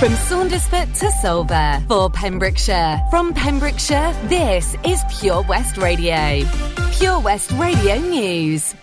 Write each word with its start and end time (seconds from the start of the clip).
From 0.00 0.12
Saundersfoot 0.12 0.98
to 1.00 1.06
Solva 1.22 1.86
for 1.86 2.08
Pembrokeshire. 2.08 3.02
From 3.10 3.34
Pembrokeshire, 3.34 4.14
this 4.28 4.74
is 4.82 5.02
Pure 5.20 5.42
West 5.42 5.76
Radio. 5.76 6.42
Pure 6.92 7.20
West 7.20 7.50
Radio 7.52 7.98
News. 7.98 8.74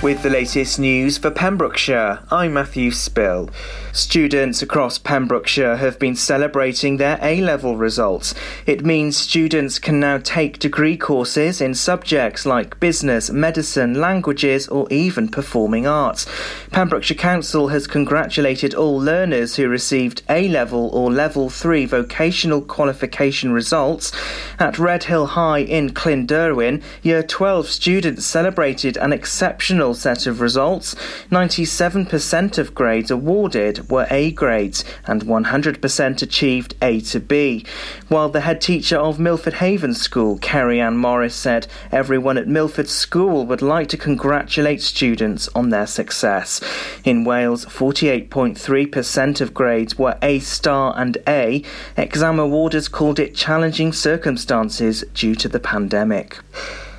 With 0.00 0.22
the 0.22 0.30
latest 0.30 0.78
news 0.78 1.18
for 1.18 1.28
Pembrokeshire, 1.32 2.20
I'm 2.30 2.54
Matthew 2.54 2.92
Spill. 2.92 3.50
Students 3.92 4.62
across 4.62 4.96
Pembrokeshire 4.96 5.74
have 5.74 5.98
been 5.98 6.14
celebrating 6.14 6.98
their 6.98 7.18
A 7.20 7.40
level 7.40 7.76
results. 7.76 8.32
It 8.64 8.86
means 8.86 9.16
students 9.16 9.80
can 9.80 9.98
now 9.98 10.18
take 10.18 10.60
degree 10.60 10.96
courses 10.96 11.60
in 11.60 11.74
subjects 11.74 12.46
like 12.46 12.78
business, 12.78 13.28
medicine, 13.28 13.94
languages, 13.94 14.68
or 14.68 14.86
even 14.88 15.26
performing 15.28 15.88
arts. 15.88 16.26
Pembrokeshire 16.70 17.16
Council 17.16 17.66
has 17.68 17.88
congratulated 17.88 18.74
all 18.74 19.00
learners 19.00 19.56
who 19.56 19.68
received 19.68 20.22
A 20.30 20.46
level 20.46 20.90
or 20.90 21.10
level 21.10 21.50
3 21.50 21.86
vocational 21.86 22.62
qualification 22.62 23.50
results. 23.50 24.12
At 24.60 24.78
Redhill 24.78 25.26
High 25.26 25.58
in 25.58 25.90
Clunderwen, 25.90 26.84
Year 27.02 27.24
12 27.24 27.66
students 27.66 28.24
celebrated 28.24 28.96
an 28.96 29.12
exceptional 29.12 29.87
set 29.94 30.26
of 30.26 30.40
results. 30.40 30.94
97% 31.30 32.58
of 32.58 32.74
grades 32.74 33.10
awarded 33.10 33.90
were 33.90 34.06
A 34.10 34.30
grades 34.30 34.84
and 35.06 35.22
100% 35.22 36.22
achieved 36.22 36.74
A 36.82 37.00
to 37.00 37.20
B. 37.20 37.64
While 38.08 38.28
the 38.28 38.40
head 38.40 38.60
teacher 38.60 38.96
of 38.96 39.18
Milford 39.18 39.54
Haven 39.54 39.94
School, 39.94 40.38
Kerry 40.38 40.80
Ann 40.80 40.96
Morris, 40.96 41.34
said 41.34 41.66
everyone 41.92 42.38
at 42.38 42.48
Milford 42.48 42.88
School 42.88 43.46
would 43.46 43.62
like 43.62 43.88
to 43.88 43.96
congratulate 43.96 44.82
students 44.82 45.48
on 45.54 45.70
their 45.70 45.86
success. 45.86 46.60
In 47.04 47.24
Wales, 47.24 47.64
48.3% 47.66 49.40
of 49.40 49.54
grades 49.54 49.98
were 49.98 50.18
A 50.22 50.38
star 50.40 50.94
and 50.96 51.18
A. 51.26 51.62
Exam 51.96 52.38
awarders 52.38 52.90
called 52.90 53.18
it 53.18 53.34
challenging 53.34 53.92
circumstances 53.92 55.04
due 55.14 55.34
to 55.34 55.48
the 55.48 55.60
pandemic. 55.60 56.38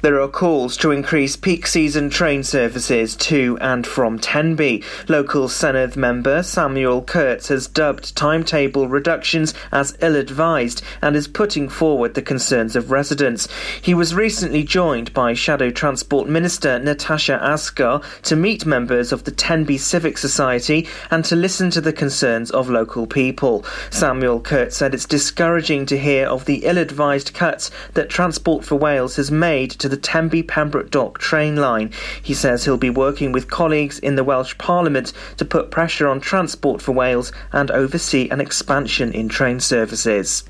There 0.02 0.22
are 0.22 0.30
calls 0.30 0.78
to 0.78 0.92
increase 0.92 1.36
peak 1.36 1.67
season 1.67 2.09
train 2.09 2.44
services 2.44 3.17
to 3.17 3.58
and 3.59 3.86
from 3.86 4.17
Tenby. 4.17 4.81
Local 5.09 5.50
Senedd 5.50 5.97
member 5.97 6.42
Samuel 6.42 7.02
Kurtz 7.02 7.50
has 7.50 7.67
dubbed 7.67 8.16
timetable 8.16 8.88
reductions 8.88 9.53
as 9.73 9.97
ill 10.02 10.16
advised 10.16 10.81
and 11.02 11.17
is 11.17 11.27
putting 11.27 11.67
forward 11.67 12.14
the 12.14 12.22
concerns 12.22 12.77
of 12.77 12.92
residents. 12.92 13.50
He 13.81 13.94
was 13.94 14.16
recently 14.16 14.64
joined 14.64 15.14
by 15.14 15.33
Shadow 15.33 15.70
Transport 15.70 16.30
Minister 16.30 16.80
Natasha 16.80 17.38
Asghar 17.44 18.02
to 18.23 18.38
meet 18.38 18.66
members 18.66 19.11
of 19.11 19.25
the 19.25 19.31
Tenby 19.31 19.77
Civic 19.77 20.17
Society 20.17 20.88
and 21.11 21.25
to 21.25 21.36
listen 21.36 21.72
to 21.72 21.81
the 21.81 21.92
concerns 21.92 22.52
of 22.52 22.70
local 22.70 23.05
people. 23.05 23.66
Samuel 23.89 24.39
Kurtz 24.39 24.77
said 24.77 24.94
it's 24.94 25.05
discouraging 25.05 25.86
to 25.88 25.97
hear 25.97 26.25
of 26.25 26.45
the 26.45 26.64
ill 26.64 26.77
advised 26.77 27.33
cuts 27.33 27.70
that 27.95 28.09
Transport 28.09 28.64
for 28.64 28.75
Wales 28.75 29.17
has 29.17 29.30
made 29.30 29.72
to 29.72 29.89
the 29.90 29.98
Tenby 29.98 30.44
Pembroke 30.44 30.90
Dock 30.90 31.20
train 31.20 31.56
line. 31.58 31.92
He 32.22 32.34
says 32.34 32.64
he'll 32.64 32.78
be 32.78 32.90
working 32.90 33.32
with 33.32 33.50
colleagues 33.50 34.00
in 34.00 34.16
the 34.16 34.23
Welsh 34.23 34.58
Parliament 34.58 35.14
to 35.38 35.45
put 35.45 35.72
pressure 35.72 36.08
on 36.08 36.22
Transport 36.22 36.82
for 36.82 36.94
Wales 36.94 37.32
and 37.52 37.70
oversee 37.72 38.30
an 38.30 38.40
expansion 38.40 39.12
in 39.12 39.30
train 39.30 39.60
services. 39.60 40.44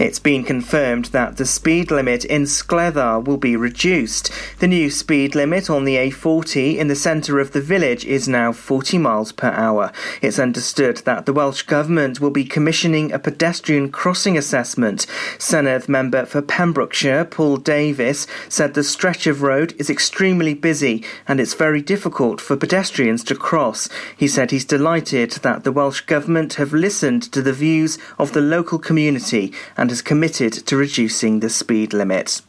It's 0.00 0.18
been 0.18 0.44
confirmed 0.44 1.04
that 1.16 1.36
the 1.36 1.44
speed 1.44 1.90
limit 1.90 2.24
in 2.24 2.44
Scleddau 2.44 3.22
will 3.22 3.36
be 3.36 3.54
reduced. 3.54 4.30
The 4.58 4.66
new 4.66 4.88
speed 4.88 5.34
limit 5.34 5.68
on 5.68 5.84
the 5.84 5.96
A40 5.96 6.78
in 6.78 6.88
the 6.88 6.96
centre 6.96 7.38
of 7.38 7.52
the 7.52 7.60
village 7.60 8.06
is 8.06 8.26
now 8.26 8.50
40 8.50 8.96
miles 8.96 9.30
per 9.30 9.50
hour. 9.50 9.92
It's 10.22 10.38
understood 10.38 11.02
that 11.04 11.26
the 11.26 11.34
Welsh 11.34 11.64
Government 11.64 12.18
will 12.18 12.30
be 12.30 12.46
commissioning 12.46 13.12
a 13.12 13.18
pedestrian 13.18 13.90
crossing 13.90 14.38
assessment. 14.38 15.04
Senedd 15.36 15.86
member 15.86 16.24
for 16.24 16.40
Pembrokeshire, 16.40 17.26
Paul 17.26 17.58
Davies, 17.58 18.26
said 18.48 18.72
the 18.72 18.82
stretch 18.82 19.26
of 19.26 19.42
road 19.42 19.74
is 19.78 19.90
extremely 19.90 20.54
busy 20.54 21.04
and 21.28 21.38
it's 21.38 21.52
very 21.52 21.82
difficult 21.82 22.40
for 22.40 22.56
pedestrians 22.56 23.22
to 23.24 23.34
cross. 23.34 23.86
He 24.16 24.28
said 24.28 24.50
he's 24.50 24.64
delighted 24.64 25.32
that 25.42 25.64
the 25.64 25.72
Welsh 25.72 26.00
Government 26.00 26.54
have 26.54 26.72
listened 26.72 27.30
to 27.32 27.42
the 27.42 27.52
views 27.52 27.98
of 28.18 28.32
the 28.32 28.40
local 28.40 28.78
community 28.78 29.52
and 29.76 29.89
and 29.90 29.96
has 29.96 30.02
committed 30.02 30.52
to 30.52 30.76
reducing 30.76 31.40
the 31.40 31.50
speed 31.50 31.92
limit. 31.92 32.42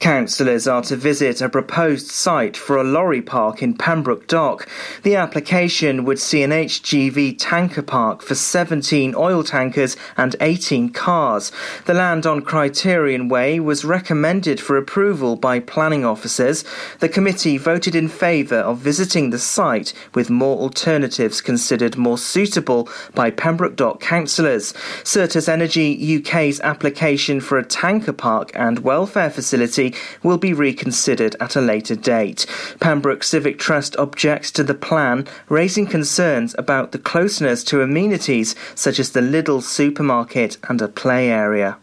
Councillors 0.00 0.68
are 0.68 0.82
to 0.82 0.94
visit 0.94 1.40
a 1.40 1.48
proposed 1.48 2.06
site 2.06 2.56
for 2.56 2.76
a 2.76 2.84
lorry 2.84 3.20
park 3.20 3.64
in 3.64 3.74
Pembroke 3.74 4.28
Dock. 4.28 4.68
The 5.02 5.16
application 5.16 6.04
would 6.04 6.20
see 6.20 6.44
an 6.44 6.52
HGV 6.52 7.34
tanker 7.36 7.82
park 7.82 8.22
for 8.22 8.36
17 8.36 9.16
oil 9.16 9.42
tankers 9.42 9.96
and 10.16 10.36
18 10.40 10.90
cars. 10.90 11.50
The 11.86 11.94
land 11.94 12.26
on 12.26 12.42
Criterion 12.42 13.28
Way 13.28 13.58
was 13.58 13.84
recommended 13.84 14.60
for 14.60 14.76
approval 14.76 15.34
by 15.34 15.58
planning 15.58 16.04
officers. 16.04 16.64
The 17.00 17.08
committee 17.08 17.58
voted 17.58 17.96
in 17.96 18.06
favour 18.06 18.58
of 18.58 18.78
visiting 18.78 19.30
the 19.30 19.38
site 19.38 19.92
with 20.14 20.30
more 20.30 20.58
alternatives 20.58 21.40
considered 21.40 21.96
more 21.96 22.18
suitable 22.18 22.88
by 23.16 23.32
Pembroke 23.32 23.74
Dock 23.74 24.00
councillors. 24.00 24.74
Certas 25.02 25.48
Energy 25.48 26.18
UK's 26.18 26.60
application 26.60 27.40
for 27.40 27.58
a 27.58 27.66
tanker 27.66 28.12
park 28.12 28.52
and 28.54 28.78
welfare 28.78 29.30
facility 29.30 29.87
will 30.22 30.38
be 30.38 30.52
reconsidered 30.52 31.36
at 31.40 31.56
a 31.56 31.60
later 31.60 31.94
date. 31.94 32.46
Pembroke 32.80 33.22
Civic 33.22 33.58
Trust 33.58 33.96
objects 33.96 34.50
to 34.52 34.64
the 34.64 34.74
plan, 34.74 35.26
raising 35.48 35.86
concerns 35.86 36.54
about 36.58 36.92
the 36.92 36.98
closeness 36.98 37.64
to 37.64 37.82
amenities 37.82 38.54
such 38.74 38.98
as 38.98 39.12
the 39.12 39.20
Lidl 39.20 39.62
supermarket 39.62 40.56
and 40.68 40.80
a 40.82 40.88
play 40.88 41.30
area. 41.30 41.76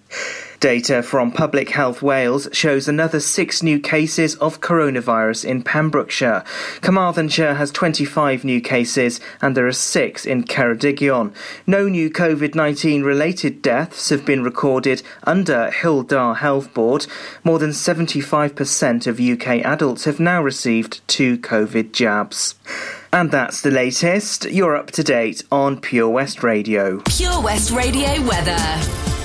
Data 0.59 1.03
from 1.03 1.31
Public 1.31 1.69
Health 1.69 2.01
Wales 2.01 2.47
shows 2.51 2.87
another 2.87 3.19
six 3.19 3.61
new 3.61 3.79
cases 3.79 4.35
of 4.35 4.61
coronavirus 4.61 5.45
in 5.45 5.63
Pembrokeshire. 5.63 6.43
Carmarthenshire 6.81 7.55
has 7.55 7.71
25 7.71 8.43
new 8.43 8.61
cases 8.61 9.19
and 9.41 9.55
there 9.55 9.67
are 9.67 9.73
six 9.73 10.25
in 10.25 10.43
Ceredigion. 10.43 11.33
No 11.67 11.87
new 11.87 12.09
COVID 12.09 12.55
19 12.55 13.03
related 13.03 13.61
deaths 13.61 14.09
have 14.09 14.25
been 14.25 14.43
recorded 14.43 15.01
Hywel 15.25 16.05
Dda 16.05 16.37
Health 16.37 16.73
Board. 16.73 17.07
More 17.43 17.59
than 17.59 17.71
75% 17.71 19.07
of 19.07 19.19
UK 19.19 19.65
adults 19.65 20.05
have 20.05 20.19
now 20.19 20.41
received 20.41 21.07
two 21.07 21.37
COVID 21.37 21.91
jabs. 21.91 22.55
And 23.11 23.31
that's 23.31 23.61
the 23.61 23.71
latest. 23.71 24.45
You're 24.45 24.75
up 24.75 24.91
to 24.91 25.03
date 25.03 25.43
on 25.51 25.79
Pure 25.79 26.09
West 26.09 26.43
Radio. 26.43 27.01
Pure 27.05 27.41
West 27.41 27.71
Radio 27.71 28.21
weather. 28.27 29.24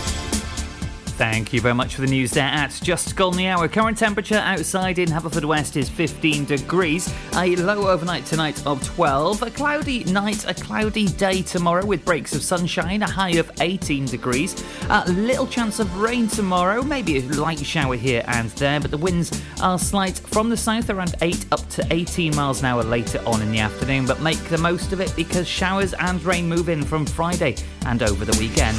Thank 1.20 1.52
you 1.52 1.60
very 1.60 1.74
much 1.74 1.96
for 1.96 2.00
the 2.00 2.06
news 2.06 2.30
there 2.30 2.46
at 2.46 2.70
just 2.82 3.14
gone 3.14 3.36
the 3.36 3.46
hour. 3.46 3.68
Current 3.68 3.98
temperature 3.98 4.38
outside 4.42 4.98
in 4.98 5.10
Haverfordwest 5.10 5.76
is 5.76 5.90
15 5.90 6.46
degrees. 6.46 7.12
A 7.36 7.56
low 7.56 7.88
overnight 7.88 8.24
tonight 8.24 8.66
of 8.66 8.82
12. 8.82 9.42
A 9.42 9.50
cloudy 9.50 10.04
night, 10.04 10.46
a 10.48 10.54
cloudy 10.54 11.08
day 11.08 11.42
tomorrow 11.42 11.84
with 11.84 12.06
breaks 12.06 12.34
of 12.34 12.42
sunshine. 12.42 13.02
A 13.02 13.10
high 13.10 13.32
of 13.32 13.50
18 13.60 14.06
degrees. 14.06 14.64
A 14.88 15.12
little 15.12 15.46
chance 15.46 15.78
of 15.78 15.94
rain 15.98 16.26
tomorrow. 16.26 16.80
Maybe 16.82 17.18
a 17.18 17.22
light 17.34 17.58
shower 17.58 17.96
here 17.96 18.24
and 18.26 18.48
there, 18.52 18.80
but 18.80 18.90
the 18.90 18.96
winds 18.96 19.42
are 19.60 19.78
slight 19.78 20.18
from 20.18 20.48
the 20.48 20.56
south 20.56 20.88
around 20.88 21.16
8 21.20 21.52
up 21.52 21.68
to 21.68 21.86
18 21.90 22.34
miles 22.34 22.60
an 22.60 22.64
hour 22.64 22.82
later 22.82 23.22
on 23.26 23.42
in 23.42 23.52
the 23.52 23.58
afternoon. 23.58 24.06
But 24.06 24.22
make 24.22 24.42
the 24.44 24.56
most 24.56 24.94
of 24.94 25.02
it 25.02 25.12
because 25.16 25.46
showers 25.46 25.92
and 25.92 26.24
rain 26.24 26.48
move 26.48 26.70
in 26.70 26.82
from 26.82 27.04
Friday 27.04 27.56
and 27.84 28.02
over 28.02 28.24
the 28.24 28.38
weekend. 28.38 28.78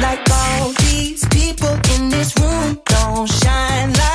Like 0.00 0.28
all 0.30 0.72
these 0.84 1.24
people 1.28 1.78
in 1.94 2.08
this 2.10 2.36
room 2.38 2.80
don't 2.84 3.26
shine 3.28 3.92
like 3.92 4.13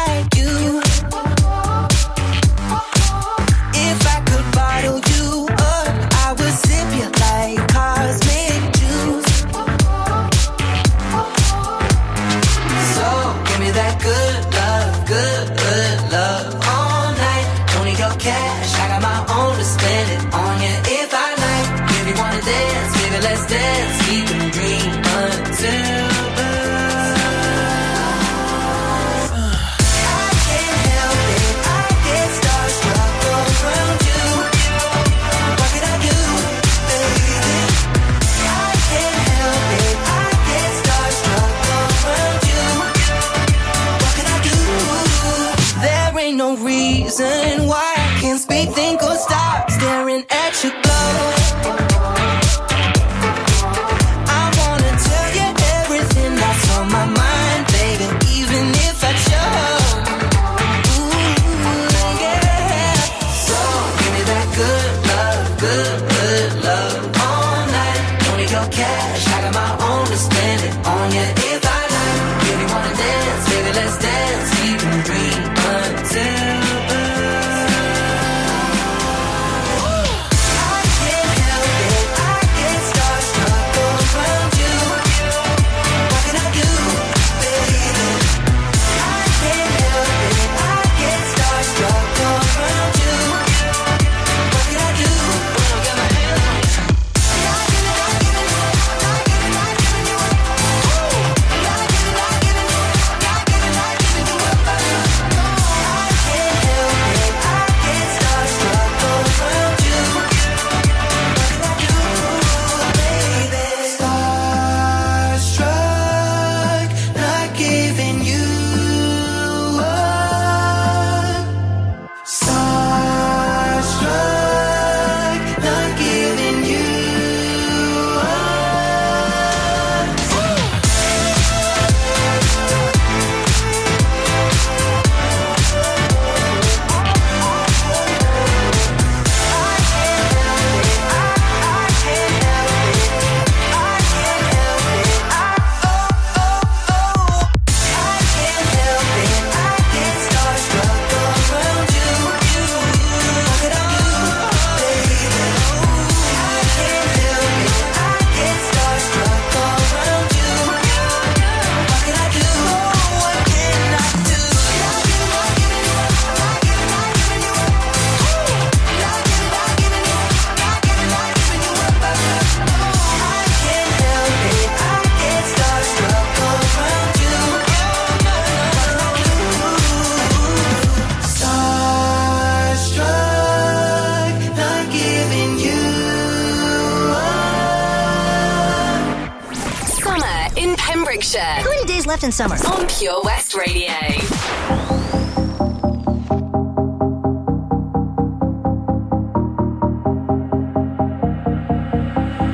Summer 190.10 190.48
in 190.58 190.76
Pembrokeshire. 190.76 191.40
How 191.40 191.70
many 191.70 191.86
days 191.86 192.08
left 192.08 192.24
in 192.24 192.32
summer? 192.32 192.56
On 192.56 192.88
Pure 192.88 193.22
West 193.26 193.54
Radio. 193.54 193.92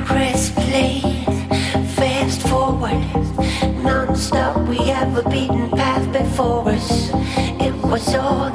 Press 0.04 0.50
play, 0.50 1.00
fast 1.94 2.42
forward. 2.42 3.00
Non 3.82 4.14
stop, 4.14 4.58
we 4.68 4.76
have 4.88 5.16
a 5.16 5.26
beaten 5.30 5.70
path 5.70 6.12
before 6.12 6.68
us. 6.68 7.10
It 7.58 7.74
was 7.76 8.14
all 8.14 8.50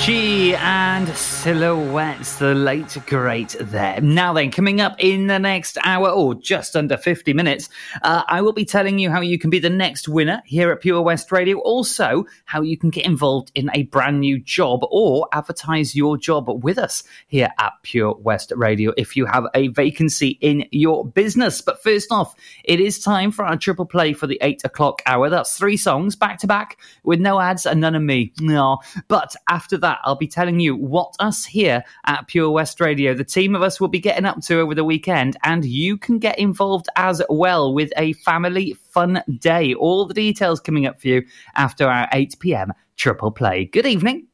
Avicii 0.00 0.54
and 0.54 1.08
Silhouettes, 1.40 2.36
the 2.36 2.54
late 2.54 2.98
great 3.06 3.56
there. 3.58 3.98
Now 4.02 4.34
then, 4.34 4.50
coming 4.50 4.82
up 4.82 4.96
in 4.98 5.26
the 5.26 5.38
next 5.38 5.78
hour 5.82 6.10
or 6.10 6.34
just 6.34 6.76
under 6.76 6.98
50 6.98 7.32
minutes, 7.32 7.70
uh, 8.02 8.24
I 8.28 8.42
will 8.42 8.52
be 8.52 8.66
telling 8.66 8.98
you 8.98 9.10
how 9.10 9.22
you 9.22 9.38
can 9.38 9.48
be 9.48 9.58
the 9.58 9.70
next 9.70 10.06
winner 10.06 10.42
here 10.44 10.70
at 10.70 10.82
Pure 10.82 11.00
West 11.00 11.32
Radio. 11.32 11.58
Also, 11.60 12.26
how 12.44 12.60
you 12.60 12.76
can 12.76 12.90
get 12.90 13.06
involved 13.06 13.52
in 13.54 13.70
a 13.72 13.84
brand 13.84 14.20
new 14.20 14.38
job 14.38 14.80
or 14.90 15.28
advertise 15.32 15.96
your 15.96 16.18
job 16.18 16.44
with 16.62 16.76
us 16.76 17.04
here 17.26 17.48
at 17.58 17.72
Pure 17.84 18.16
West 18.16 18.52
Radio 18.54 18.92
if 18.98 19.16
you 19.16 19.24
have 19.24 19.46
a 19.54 19.68
vacancy 19.68 20.36
in 20.42 20.68
your 20.72 21.06
business. 21.06 21.62
But 21.62 21.82
first 21.82 22.12
off, 22.12 22.34
it 22.64 22.80
is 22.80 23.00
time 23.00 23.32
for 23.32 23.46
our 23.46 23.56
triple 23.56 23.86
play 23.86 24.12
for 24.12 24.26
the 24.26 24.38
eight 24.42 24.60
o'clock 24.62 25.00
hour. 25.06 25.30
That's 25.30 25.56
three 25.56 25.78
songs 25.78 26.16
back 26.16 26.36
to 26.40 26.46
back 26.46 26.76
with 27.02 27.18
no 27.18 27.40
ads 27.40 27.64
and 27.64 27.80
none 27.80 27.94
of 27.94 28.02
me. 28.02 28.34
No, 28.40 28.80
but 29.08 29.34
after 29.48 29.78
that, 29.78 30.00
I'll 30.04 30.16
be 30.16 30.28
telling 30.28 30.60
you 30.60 30.76
what 30.76 31.14
us 31.40 31.46
here 31.46 31.84
at 32.06 32.26
Pure 32.28 32.50
West 32.50 32.80
Radio, 32.80 33.14
the 33.14 33.24
team 33.24 33.54
of 33.54 33.62
us 33.62 33.80
will 33.80 33.88
be 33.88 33.98
getting 33.98 34.26
up 34.26 34.40
to 34.42 34.60
over 34.60 34.74
the 34.74 34.84
weekend, 34.84 35.36
and 35.42 35.64
you 35.64 35.96
can 35.96 36.18
get 36.18 36.38
involved 36.38 36.88
as 36.96 37.22
well 37.28 37.72
with 37.72 37.92
a 37.96 38.12
family 38.14 38.74
fun 38.90 39.22
day. 39.38 39.74
All 39.74 40.06
the 40.06 40.14
details 40.14 40.60
coming 40.60 40.86
up 40.86 41.00
for 41.00 41.08
you 41.08 41.24
after 41.54 41.86
our 41.86 42.08
8 42.12 42.38
pm 42.40 42.72
triple 42.96 43.30
play. 43.30 43.64
Good 43.64 43.86
evening. 43.86 44.26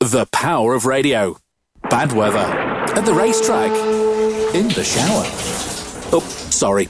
The 0.00 0.26
power 0.26 0.74
of 0.74 0.86
radio. 0.86 1.36
Bad 1.90 2.12
weather. 2.12 2.38
At 2.38 3.04
the 3.04 3.14
racetrack. 3.14 3.72
In 4.54 4.68
the 4.68 4.84
shower. 4.84 5.24
Oh, 6.12 6.24
sorry. 6.50 6.88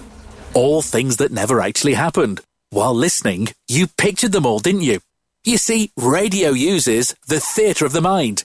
All 0.52 0.82
things 0.82 1.16
that 1.16 1.32
never 1.32 1.60
actually 1.60 1.94
happened. 1.94 2.40
While 2.70 2.94
listening, 2.94 3.48
you 3.68 3.86
pictured 3.86 4.32
them 4.32 4.44
all, 4.44 4.58
didn't 4.58 4.82
you? 4.82 5.00
You 5.44 5.58
see, 5.58 5.90
radio 5.96 6.50
uses 6.50 7.14
the 7.26 7.40
theatre 7.40 7.86
of 7.86 7.92
the 7.92 8.00
mind. 8.00 8.44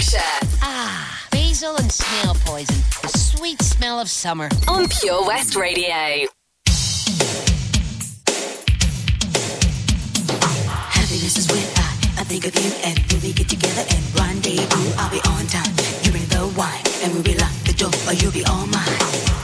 Summer 0.00 0.22
in 0.22 0.48
Pembrokeshire 0.48 0.58
Ah, 0.62 1.26
basil 1.30 1.76
and 1.76 1.90
snail 1.92 2.34
poison. 2.44 2.74
The 3.02 3.08
sweet 3.18 3.60
smell 3.62 4.00
of 4.00 4.08
summer. 4.08 4.48
on 4.68 4.88
Pure 4.88 5.26
West 5.26 5.54
Radio. 5.56 6.26
Happiness 10.90 11.36
is 11.38 11.48
when 11.48 11.62
I, 11.76 12.20
I 12.20 12.24
think 12.24 12.46
of 12.46 12.54
you 12.56 12.70
and 12.84 12.98
when 13.12 13.20
we 13.22 13.32
get 13.32 13.48
together 13.48 13.84
and 13.88 14.14
rendezvous. 14.18 14.92
I'll 14.98 15.10
be 15.10 15.20
on 15.28 15.46
time. 15.46 15.70
You 16.02 16.10
bring 16.10 16.26
the 16.26 16.52
wine 16.56 16.82
and 17.02 17.12
we'll 17.14 17.22
be 17.22 17.34
lock 17.36 17.52
the 17.64 17.72
door 17.74 17.90
or 18.08 18.14
you'll 18.14 18.32
be 18.32 18.44
all 18.46 18.66
mine. 18.66 19.43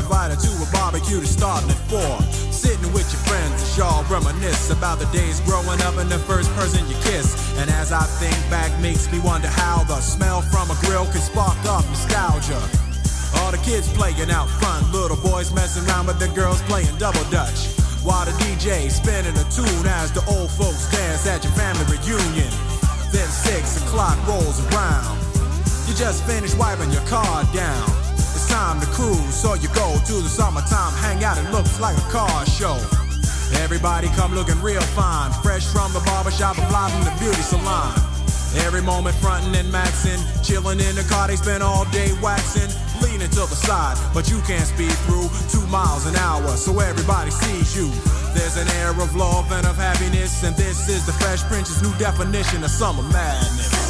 Invited 0.00 0.40
to 0.40 0.50
a 0.64 0.68
barbecue 0.72 1.20
to 1.20 1.26
starting 1.26 1.68
at 1.68 1.76
4. 1.92 2.00
Sitting 2.50 2.92
with 2.92 3.04
your 3.12 3.20
friends, 3.28 3.60
as 3.60 3.76
y'all 3.76 4.02
reminisce 4.08 4.70
about 4.70 4.98
the 4.98 5.04
days 5.12 5.40
growing 5.44 5.80
up 5.84 5.96
and 6.00 6.10
the 6.10 6.18
first 6.24 6.48
person 6.56 6.80
you 6.88 6.96
kiss. 7.04 7.36
And 7.60 7.68
as 7.70 7.92
I 7.92 8.04
think 8.16 8.34
back, 8.48 8.72
makes 8.80 9.12
me 9.12 9.20
wonder 9.20 9.48
how 9.48 9.84
the 9.84 10.00
smell 10.00 10.40
from 10.40 10.70
a 10.72 10.76
grill 10.80 11.04
can 11.12 11.20
spark 11.20 11.56
up 11.68 11.84
nostalgia. 11.92 12.60
All 13.40 13.52
the 13.52 13.60
kids 13.60 13.92
playing 13.92 14.30
out 14.32 14.48
front, 14.48 14.90
little 14.90 15.20
boys 15.20 15.52
messing 15.52 15.84
around 15.86 16.06
with 16.06 16.18
the 16.18 16.28
girls 16.32 16.62
playing 16.62 16.96
double 16.96 17.24
dutch. 17.28 17.68
While 18.00 18.24
the 18.24 18.32
DJ 18.40 18.90
spinning 18.90 19.36
a 19.36 19.44
tune 19.52 19.86
as 20.00 20.10
the 20.12 20.24
old 20.32 20.50
folks 20.50 20.88
dance 20.90 21.26
at 21.28 21.44
your 21.44 21.52
family 21.52 21.84
reunion. 21.92 22.48
Then 23.12 23.28
six 23.28 23.76
o'clock 23.84 24.16
rolls 24.26 24.64
around. 24.72 25.20
You 25.86 25.92
just 25.94 26.24
finished 26.24 26.56
wiping 26.56 26.90
your 26.90 27.04
car 27.04 27.44
down. 27.52 27.99
Time 28.50 28.80
to 28.80 28.86
cruise, 28.86 29.34
so 29.34 29.54
you 29.54 29.68
go 29.68 29.96
to 30.06 30.14
the 30.20 30.28
summertime 30.28 30.92
hangout. 30.98 31.38
It 31.38 31.50
looks 31.52 31.78
like 31.78 31.96
a 31.96 32.08
car 32.10 32.44
show. 32.46 32.74
Everybody 33.62 34.08
come 34.18 34.34
looking 34.34 34.60
real 34.60 34.82
fine, 34.98 35.30
fresh 35.42 35.66
from 35.66 35.92
the 35.92 36.00
barbershop 36.00 36.58
and 36.58 36.66
fly 36.66 36.90
from 36.90 37.04
the 37.04 37.14
beauty 37.22 37.42
salon. 37.42 37.94
Every 38.66 38.82
moment 38.82 39.14
frontin' 39.22 39.54
and 39.54 39.70
maxin', 39.70 40.18
chillin' 40.42 40.82
in 40.82 40.96
the 40.96 41.06
car, 41.08 41.28
they 41.28 41.36
spend 41.36 41.62
all 41.62 41.84
day 41.94 42.10
waxing, 42.20 42.70
leaning 43.00 43.30
to 43.30 43.46
the 43.46 43.54
side, 43.54 43.96
but 44.12 44.28
you 44.28 44.40
can't 44.42 44.66
speed 44.66 44.92
through 45.06 45.30
two 45.48 45.64
miles 45.68 46.06
an 46.06 46.16
hour, 46.16 46.48
so 46.56 46.80
everybody 46.80 47.30
sees 47.30 47.76
you. 47.76 47.86
There's 48.34 48.56
an 48.56 48.66
air 48.82 48.90
of 48.90 49.14
love 49.14 49.52
and 49.52 49.64
of 49.64 49.76
happiness, 49.76 50.42
and 50.42 50.56
this 50.56 50.88
is 50.88 51.06
the 51.06 51.12
Fresh 51.12 51.42
Prince's 51.44 51.82
new 51.82 51.94
definition 51.98 52.64
of 52.64 52.70
summer 52.70 53.04
madness. 53.04 53.89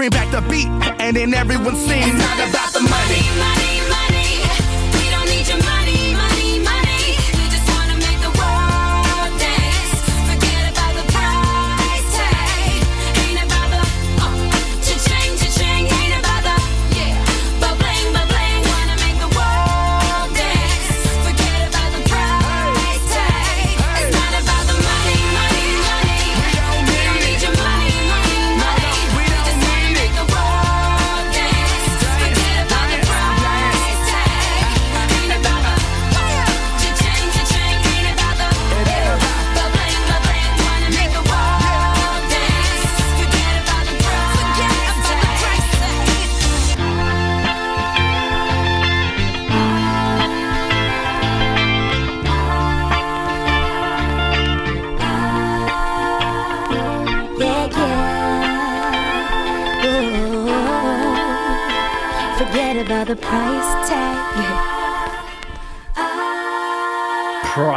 bring 0.00 0.08
back 0.08 0.30
the 0.30 0.40
beat, 0.48 0.66
and 0.98 1.14
then 1.14 1.34
everyone 1.34 1.76
sings. 1.76 2.06
It's 2.06 2.18
not 2.18 2.48
about 2.48 2.72
the 2.72 2.80
money. 2.80 3.20
money, 3.36 3.79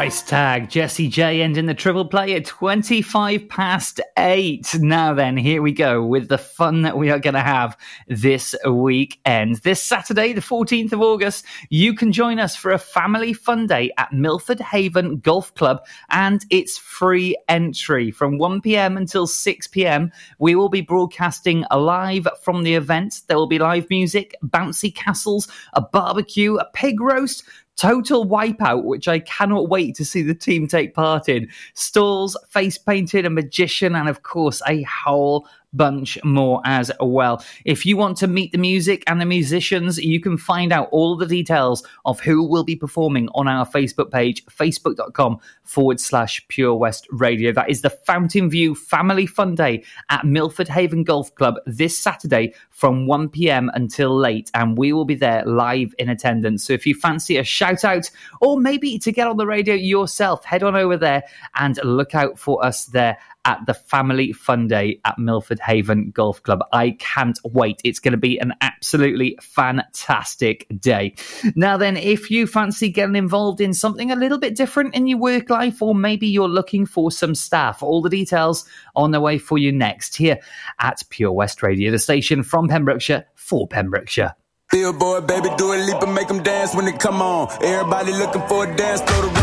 Price 0.04 0.22
tag. 0.22 0.70
Jessie 0.70 1.08
J 1.08 1.42
ending 1.42 1.66
the 1.66 1.74
triple 1.74 2.04
play 2.04 2.36
at 2.36 2.44
25 2.44 3.48
past 3.48 4.02
8. 4.18 4.76
Now 4.82 5.14
then, 5.14 5.38
here 5.38 5.62
we 5.62 5.72
go 5.72 6.04
with 6.04 6.28
the 6.28 6.38
fun 6.38 6.82
that 6.82 6.98
we 6.98 7.10
are 7.10 7.20
going 7.20 7.36
to 7.36 7.40
have 7.40 7.78
this 8.10 8.54
weekend. 8.70 9.56
This 9.60 9.82
Saturday, 9.82 10.34
the 10.34 10.42
14th 10.42 10.92
of 10.92 11.00
August, 11.00 11.46
you 11.70 11.94
can 11.94 12.12
join 12.12 12.38
us 12.38 12.54
for 12.54 12.74
a 12.74 12.78
family 12.78 13.32
fun 13.32 13.66
day 13.66 13.94
at 13.98 14.12
Milford 14.12 14.60
Haven 14.60 15.20
Golf 15.20 15.56
Club, 15.56 15.86
and 16.10 16.46
it's 16.50 16.78
free 16.78 17.38
entry 17.48 18.12
from 18.12 18.38
1 18.38 18.60
pm 18.60 18.98
until 18.98 19.26
6 19.26 19.68
pm. 19.68 20.12
We 20.38 20.56
will 20.56 20.68
be 20.68 20.82
broadcasting 20.82 21.64
live 21.74 22.28
from 22.42 22.64
the 22.64 22.76
event. 22.76 23.22
There 23.30 23.38
will 23.38 23.48
be 23.48 23.58
live 23.58 23.90
music, 23.90 24.36
bouncy 24.44 24.94
castles, 24.94 25.48
a 25.72 25.80
barbecue, 25.80 26.58
a 26.58 26.66
pig 26.74 27.00
roast. 27.00 27.46
Total 27.76 28.26
wipeout, 28.26 28.84
which 28.84 29.08
I 29.08 29.20
cannot 29.20 29.70
wait 29.70 29.96
to 29.96 30.06
see 30.06 30.22
the 30.22 30.36
team 30.36 30.68
take 30.68 30.94
part 30.94 31.28
in. 31.28 31.50
Stalls, 31.74 32.38
face 32.50 32.78
painted, 32.78 33.26
a 33.26 33.30
magician, 33.30 33.96
and 33.96 34.08
of 34.08 34.24
course, 34.24 34.62
a 34.68 34.84
whole 34.84 35.48
bunch 35.74 36.18
more 36.24 36.62
as 36.66 36.92
well. 37.00 37.44
If 37.66 37.86
you 37.86 37.98
want 37.98 38.18
to 38.18 38.28
meet 38.28 38.52
the 38.52 38.58
music 38.58 39.04
and 39.08 39.20
the 39.20 39.26
musicians, 39.26 39.98
you 39.98 40.20
can 40.20 40.38
find 40.38 40.72
out 40.72 40.90
all 40.92 41.18
the 41.18 41.26
details 41.26 41.84
of 42.06 42.20
who 42.20 42.44
will 42.44 42.64
be 42.64 42.76
performing 42.76 43.30
on 43.36 43.48
our 43.48 43.66
Facebook 43.66 44.12
page, 44.12 44.46
facebook.com 44.46 45.40
forward 45.64 46.00
slash 46.00 46.46
Pure 46.48 46.76
West 46.76 47.08
Radio. 47.12 47.52
That 47.52 47.70
is 47.70 47.82
the 47.82 47.90
Fountain 47.90 48.50
View 48.50 48.76
Family 48.76 49.26
Fun 49.26 49.56
Day 49.56 49.84
at 50.10 50.26
Milford 50.26 50.68
Haven 50.68 51.04
Golf 51.04 51.34
Club 51.36 51.56
this 51.66 51.98
Saturday 51.98 52.54
from 52.70 53.08
1 53.08 53.30
p.m. 53.30 53.72
until 53.74 54.16
late, 54.16 54.52
and 54.54 54.78
we 54.78 54.94
will 54.94 55.06
be 55.06 55.16
there 55.16 55.44
live 55.46 55.94
in 55.98 56.10
attendance. 56.10 56.64
So 56.64 56.74
if 56.74 56.86
you 56.86 56.96
fancy 56.96 57.38
a 57.38 57.44
shout 57.44 57.84
out 57.84 58.10
or 58.42 58.60
maybe 58.60 58.98
to 59.00 59.12
get 59.12 59.28
on 59.28 59.38
the 59.38 59.48
radio 59.48 59.74
yourself, 59.74 60.44
head 60.44 60.64
on 60.64 60.76
over 60.76 60.98
there 60.98 61.24
and 61.56 61.80
look 61.84 62.16
out 62.16 62.38
for 62.38 62.64
us 62.64 62.86
there 62.86 63.18
at 63.46 63.66
the 63.66 63.74
Family 63.74 64.32
Fun 64.32 64.68
Day 64.68 65.00
at 65.06 65.20
Milford 65.20 65.60
Haven 65.60 66.12
Golf 66.12 66.42
Club. 66.44 66.64
I 66.72 66.92
can't 67.00 67.40
wait. 67.44 67.82
It's 67.84 68.00
going 68.00 68.14
to 68.14 68.18
be 68.18 68.38
an 68.40 68.54
absolutely 68.62 69.38
fantastic 69.42 70.66
day. 70.80 71.16
Now, 71.56 71.78
then, 71.78 71.98
if 71.98 72.32
you 72.32 72.48
fancy 72.48 72.90
getting 72.90 73.16
involved 73.16 73.62
in 73.62 73.74
something 73.74 74.12
a 74.12 74.16
little 74.16 74.38
bit 74.38 74.56
different 74.56 74.96
in 74.96 75.08
your 75.08 75.20
work 75.20 75.50
life, 75.50 75.82
or 75.82 75.94
maybe 75.94 76.28
you're 76.28 76.48
looking 76.48 76.86
for 76.86 77.12
some 77.12 77.36
staff, 77.36 77.84
all 77.84 78.02
the 78.02 78.10
details 78.10 78.66
on 78.96 79.12
the 79.12 79.22
way 79.22 79.38
for 79.38 79.58
you 79.58 79.72
next 79.72 80.16
here 80.16 80.40
at 80.80 81.04
Pure 81.10 81.34
West 81.34 81.64
Radio, 81.64 81.92
the 81.92 82.00
station 82.00 82.44
from 82.44 82.68
Pembrokeshire 82.68 83.26
for 83.36 83.68
Pembrokeshire. 83.68 84.36
Billboard, 84.72 85.28
baby, 85.28 85.50
do 85.56 85.72
a 85.74 85.78
leap 85.78 86.02
and 86.02 86.16
make 86.16 86.28
them 86.28 86.42
dance 86.42 86.74
when 86.74 86.86
they 86.86 86.94
come 86.94 87.22
on. 87.22 87.48
Everybody 87.64 88.12
looking 88.12 88.42
for 88.48 88.68
a 88.68 88.76
dance 88.76 89.02
floor 89.02 89.30
to 89.30 89.43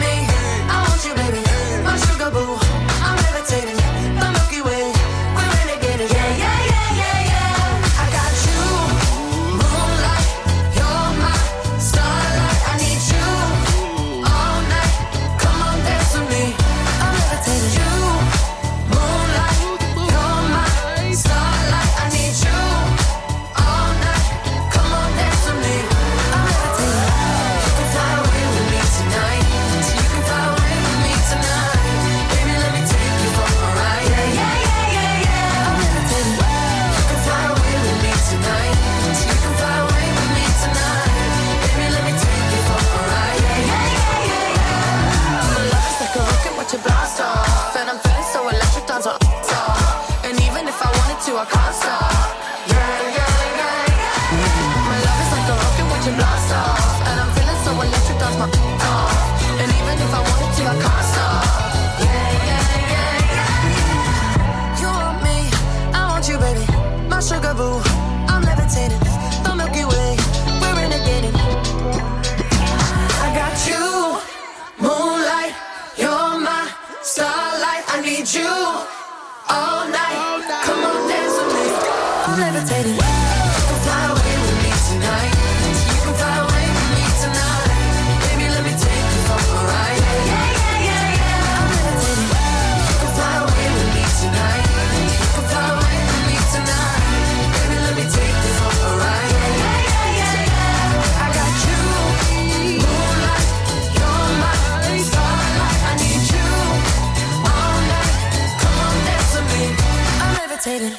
I'm 110.71 110.79
levitating. 110.79 110.97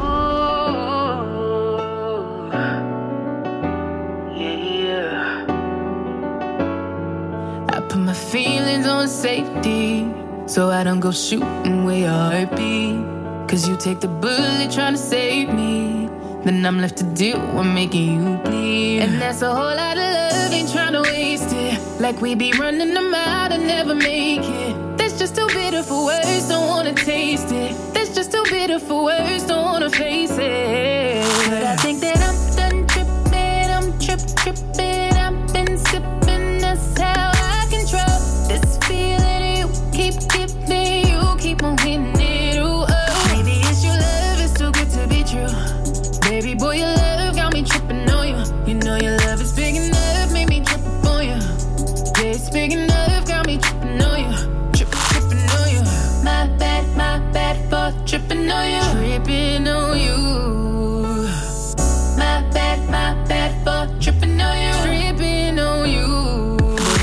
Oh, 0.00 2.48
I 7.68 7.80
put 7.88 7.98
my 7.98 8.14
feelings 8.14 8.86
on 8.86 9.06
safety 9.06 10.10
so 10.46 10.70
I 10.70 10.82
don't 10.82 10.98
go 10.98 11.12
shooting 11.12 11.84
where 11.84 11.98
your 11.98 12.10
heart 12.10 12.56
be. 12.56 12.96
Cause 13.46 13.68
you 13.68 13.76
take 13.76 14.00
the 14.00 14.08
bullet 14.08 14.72
trying 14.72 14.94
to 14.94 14.98
save 14.98 15.52
me. 15.52 16.08
Then 16.42 16.66
I'm 16.66 16.80
left 16.80 16.96
to 16.98 17.04
deal 17.04 17.38
with 17.54 17.66
making 17.66 18.14
you 18.14 18.38
bleed. 18.38 19.00
And 19.02 19.20
that's 19.20 19.42
a 19.42 19.54
whole 19.54 19.76
lot 19.76 19.96
of 19.96 20.02
love, 20.02 20.52
ain't 20.52 20.72
trying 20.72 20.94
to 20.94 21.02
waste 21.02 21.52
it. 21.52 21.78
Like 22.00 22.20
we 22.20 22.34
be 22.34 22.52
running 22.58 22.92
them 22.92 23.14
out 23.14 23.52
and 23.52 23.66
never 23.66 23.94
make 23.94 24.40
it. 24.42 24.67
For 25.88 26.04
words, 26.04 26.48
don't 26.48 26.68
wanna 26.68 26.92
taste 26.92 27.50
it. 27.50 27.74
That's 27.94 28.14
just 28.14 28.30
too 28.30 28.44
bitter 28.50 28.78
for 28.78 29.04
words, 29.04 29.46
don't 29.46 29.64
wanna 29.64 29.90
face 29.90 30.36
it. 30.38 31.17
Tripping 58.08 58.50
on 58.50 58.70
you. 58.70 58.80
Tripping 58.92 59.68
on 59.68 59.98
you. 60.00 60.16
My 62.16 62.42
bad, 62.54 62.78
my 62.88 63.12
bad 63.28 63.52
for 63.64 64.00
tripping 64.00 64.40
on 64.40 64.56
you. 64.64 64.72
Tripping 64.82 65.58
on 65.58 65.88
you. 65.90 66.08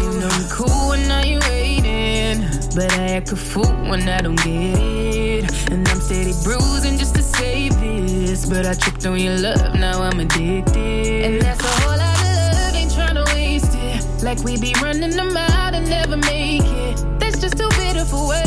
You 0.01 0.19
know 0.19 0.29
I'm 0.31 0.49
cool 0.49 0.89
when 0.89 1.07
now 1.07 1.21
you 1.21 1.39
waiting. 1.41 2.41
But 2.75 2.91
I 2.93 3.17
act 3.17 3.31
a 3.31 3.35
fool 3.35 3.71
when 3.89 4.09
I 4.09 4.21
don't 4.21 4.35
get 4.37 4.79
it. 4.79 5.71
And 5.71 5.87
I'm 5.87 5.99
steady 6.01 6.33
bruising 6.43 6.97
just 6.97 7.13
to 7.15 7.21
save 7.21 7.79
this. 7.79 8.49
But 8.49 8.65
I 8.65 8.73
tripped 8.73 9.05
on 9.05 9.19
your 9.19 9.37
love, 9.37 9.75
now 9.75 10.01
I'm 10.01 10.19
addicted. 10.19 11.25
And 11.25 11.41
that's 11.41 11.63
a 11.63 11.67
whole 11.81 11.97
lot 11.97 12.19
of 12.19 12.53
love, 12.57 12.75
ain't 12.75 12.91
trying 12.91 13.15
to 13.15 13.25
waste 13.35 13.75
it. 13.75 14.23
Like 14.23 14.43
we 14.43 14.57
be 14.57 14.73
running 14.81 15.11
them 15.11 15.37
out 15.37 15.75
and 15.75 15.87
never 15.87 16.17
make 16.17 16.63
it. 16.63 17.19
That's 17.19 17.39
just 17.39 17.57
too 17.57 17.69
bitter 17.77 18.05
for 18.05 18.27
words, 18.27 18.44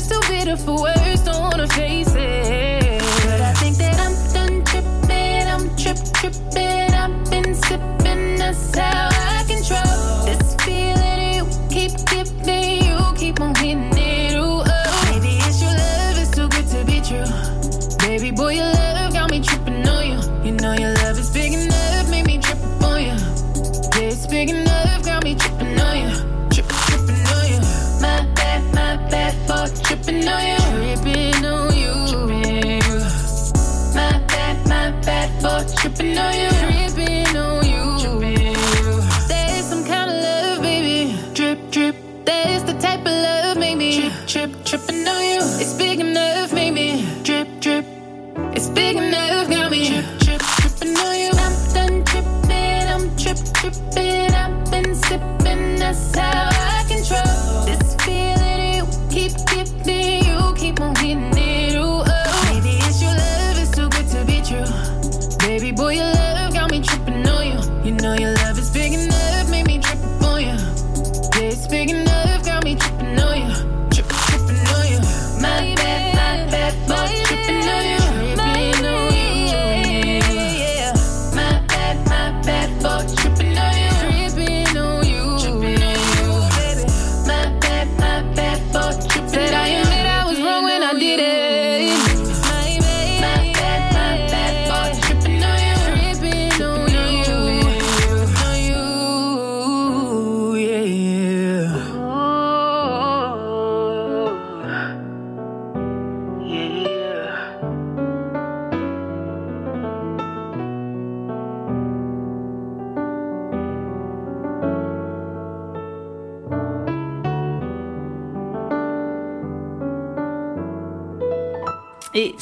it. 0.00 0.08
Just 0.08 0.10
too 0.10 0.32
bitter 0.32 0.56
for 0.56 0.82
words, 0.82 1.24
don't 1.24 1.40
wanna 1.42 1.66
face 1.68 2.14
it. 2.14 3.02
But 3.24 3.40
I 3.40 3.52
think 3.54 3.76
that 3.76 3.98
I'm 4.00 4.14
done 4.32 4.64
tripping, 4.64 5.48
I'm 5.48 5.76
trip 5.76 5.98
tripping. 6.14 6.94
I've 6.94 7.30
been 7.30 7.54
sipping, 7.54 8.36
that's 8.36 8.76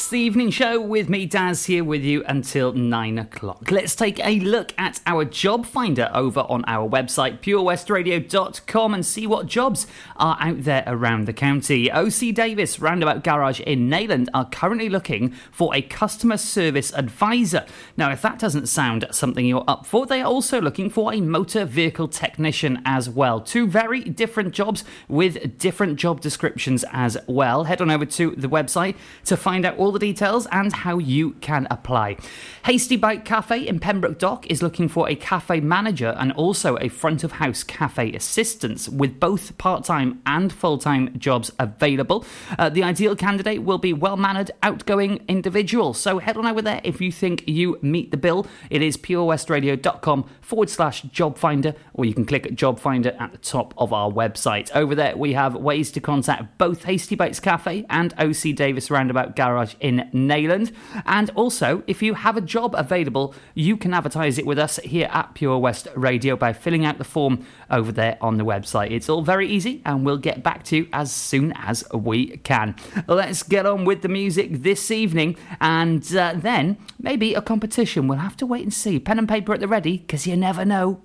C 0.09 0.18
evening 0.29 0.51
show 0.51 0.79
with 0.79 1.09
me, 1.09 1.25
Daz, 1.25 1.65
here 1.65 1.83
with 1.83 2.03
you 2.03 2.23
until 2.27 2.75
nine 2.75 3.17
o'clock. 3.17 3.71
Let's 3.71 3.97
take 3.97 4.23
a 4.23 4.39
look 4.41 4.75
at 4.77 5.01
our 5.07 5.25
job 5.25 5.65
finder 5.65 6.11
over 6.13 6.41
on 6.41 6.67
our 6.67 6.87
website, 6.87 7.41
purewestradio.com, 7.41 8.93
and 8.93 9.07
see 9.07 9.27
what 9.27 9.47
jobs 9.47 9.87
are 10.17 10.37
out 10.39 10.65
there 10.65 10.85
around 10.87 11.25
the 11.25 11.33
county. 11.33 11.91
OC 11.91 12.35
Davis 12.35 12.79
Roundabout 12.79 13.25
Garage 13.25 13.61
in 13.61 13.89
Neyland 13.89 14.29
are 14.35 14.47
currently 14.51 14.91
looking 14.91 15.31
for 15.51 15.75
a 15.75 15.81
customer 15.81 16.37
service 16.37 16.93
advisor. 16.93 17.65
Now, 17.97 18.11
if 18.11 18.21
that 18.21 18.39
doesn't 18.39 18.67
sound 18.67 19.07
something 19.11 19.47
you're 19.47 19.65
up 19.67 19.87
for, 19.87 20.05
they 20.05 20.21
are 20.21 20.31
also 20.31 20.61
looking 20.61 20.91
for 20.91 21.15
a 21.15 21.23
motor 21.23 21.65
vehicle 21.65 22.09
technician 22.09 22.83
as 22.85 23.09
well. 23.09 23.41
Two 23.41 23.67
very 23.67 24.03
different 24.03 24.53
jobs 24.53 24.85
with 25.09 25.57
different 25.57 25.99
job 25.99 26.21
descriptions 26.21 26.85
as 26.93 27.17
well. 27.27 27.65
Head 27.65 27.81
on 27.81 27.91
over 27.91 28.05
to 28.05 28.33
the 28.33 28.49
website 28.49 28.95
to 29.25 29.35
find 29.35 29.65
out 29.65 29.79
all 29.79 29.91
the 29.91 29.99
details 29.99 30.18
and 30.23 30.73
how 30.73 30.99
you 30.99 31.33
can 31.41 31.67
apply. 31.71 32.17
Hasty 32.65 32.97
Bite 32.97 33.25
Cafe 33.25 33.67
in 33.67 33.79
Pembroke 33.79 34.19
Dock 34.19 34.47
is 34.51 34.63
looking 34.63 34.89
for 34.89 35.09
a 35.09 35.15
cafe 35.15 35.61
manager 35.61 36.15
and 36.19 36.33
also 36.33 36.77
a 36.79 36.89
front 36.89 37.25
of 37.25 37.33
house 37.33 37.63
cafe 37.63 38.13
assistant 38.13 38.89
with 38.89 39.19
both 39.21 39.57
part 39.59 39.85
time 39.85 40.21
and 40.27 40.53
full 40.53 40.79
time 40.79 41.19
jobs 41.19 41.51
available. 41.59 42.25
Uh, 42.59 42.69
the 42.69 42.83
ideal 42.83 43.17
candidate 43.17 43.63
will 43.63 43.79
be 43.79 43.93
well 43.93 44.17
mannered, 44.17 44.51
outgoing 44.63 45.25
individual. 45.29 45.95
So 45.95 46.19
head 46.19 46.37
on 46.37 46.47
over 46.47 46.63
there 46.63 46.81
if 46.85 47.01
you 47.01 47.13
think 47.13 47.45
you 47.47 47.79
meet 47.81 48.11
the 48.11 48.17
bill. 48.17 48.47
It 48.71 48.83
is 48.83 48.97
purewestradio.com 48.97 50.29
forward 50.41 50.71
slash 50.71 51.03
job 51.03 51.39
finder, 51.39 51.75
or 51.95 52.05
you 52.05 52.15
can 52.15 52.25
click 52.25 52.55
job 52.55 52.81
finder 52.81 53.17
at 53.19 53.33
the 53.33 53.39
top 53.39 53.75
of 53.79 53.93
our 53.93 54.11
website. 54.11 54.71
Over 54.75 54.95
there, 54.95 55.17
we 55.17 55.33
have 55.35 55.55
ways 55.55 55.91
to 55.93 56.01
contact 56.01 56.59
both 56.59 56.85
Hasty 56.85 57.15
Bites 57.15 57.41
Cafe 57.41 57.87
and 57.89 58.15
OC 58.19 58.55
Davis 58.55 58.91
Roundabout 58.91 59.37
Garage 59.37 59.75
in 59.81 60.08
Neyland. 60.13 60.73
And 61.07 61.31
also, 61.35 61.83
if 61.87 62.03
you 62.03 62.15
have 62.15 62.37
a 62.37 62.41
job 62.41 62.75
available, 62.77 63.35
you 63.55 63.77
can 63.77 63.95
advertise 63.95 64.39
it 64.39 64.47
with 64.47 64.59
us 64.59 64.77
here 64.79 65.09
at 65.13 65.35
Pure 65.35 65.59
West 65.59 65.89
Radio 65.95 66.37
by 66.37 66.53
filling 66.53 66.85
out 66.85 66.99
the 66.99 67.05
form 67.05 67.45
over 67.71 67.93
there 67.93 68.19
on 68.21 68.37
the 68.37 68.45
website. 68.45 68.91
It's 68.91 69.09
all 69.09 69.23
very 69.23 69.49
easy, 69.49 69.83
and 69.85 70.05
we'll 70.05 70.19
get 70.19 70.43
back 70.43 70.65
to 70.65 70.77
you 70.77 70.89
as 70.93 71.13
soon 71.13 71.53
as 71.57 71.85
we 71.93 72.39
can. 72.39 72.75
Let's 73.07 73.43
get 73.43 73.67
on 73.67 73.85
with 73.85 74.03
the 74.03 74.09
music 74.09 74.63
this 74.63 74.91
evening, 74.91 75.37
and 75.61 76.05
uh, 76.17 76.35
then 76.37 76.79
maybe 76.99 77.35
a 77.35 77.43
competition. 77.43 78.09
We'll 78.09 78.19
have 78.19 78.37
to 78.39 78.47
wait 78.47 78.63
and 78.63 78.75
see. 78.75 78.99
Pen 78.99 79.19
and 79.19 79.29
paper 79.29 79.53
at 79.55 79.61
the 79.61 79.69
ready, 79.69 79.99
because 79.99 80.27
you 80.27 80.37
never 80.37 80.65
know. 80.65 81.01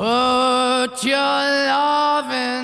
Put 0.00 1.04
your 1.04 1.18
loving 1.68 2.40
hand 2.40 2.59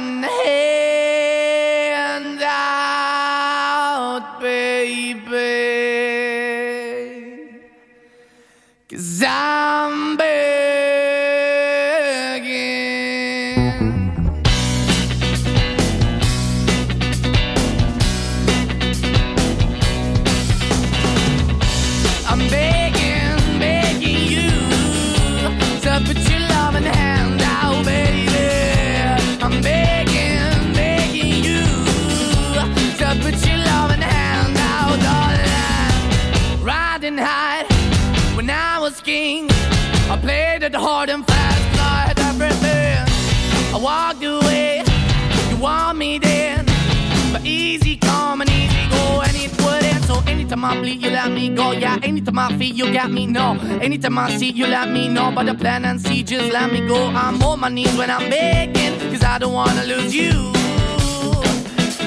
me 51.70 51.74
go. 51.74 51.80
Yeah, 51.80 51.98
anytime 52.02 52.38
I 52.38 52.56
feel, 52.56 52.74
you 52.74 52.92
got 52.92 53.10
me, 53.10 53.26
no. 53.26 53.58
Anytime 53.80 54.18
I 54.18 54.36
see, 54.36 54.50
you 54.50 54.66
let 54.66 54.90
me 54.90 55.08
know. 55.08 55.30
But 55.34 55.46
the 55.46 55.54
plan 55.54 55.84
and 55.84 56.00
see, 56.00 56.22
just 56.22 56.52
let 56.52 56.72
me 56.72 56.86
go. 56.86 57.08
I'm 57.08 57.42
on 57.42 57.60
my 57.60 57.68
knees 57.68 57.94
when 57.96 58.10
I'm 58.10 58.28
begging, 58.30 58.98
cause 59.10 59.22
I 59.24 59.38
don't 59.38 59.52
wanna 59.52 59.84
lose 59.84 60.14
you. 60.14 60.52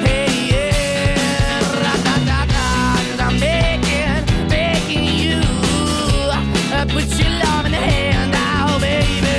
Hey, 0.05 0.27
yeah, 0.51 1.59
ra-da-da-da, 1.83 2.65
'cause 2.95 3.19
I'm 3.19 3.39
begging, 3.39 4.25
begging 4.47 5.05
you. 5.23 5.41
Uh, 6.73 6.85
Put 6.87 7.07
your 7.19 7.31
love 7.43 7.65
in 7.65 7.71
the 7.71 7.83
hand 7.91 8.31
now, 8.31 8.79
baby. 8.79 9.37